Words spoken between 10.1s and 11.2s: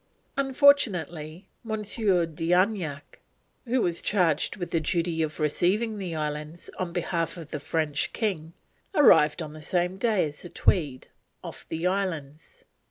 as the Tweed,